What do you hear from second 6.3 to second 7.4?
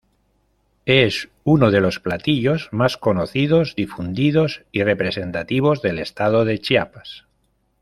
de Chiapas.